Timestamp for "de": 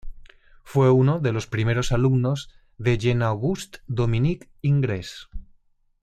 1.19-1.31, 2.79-2.97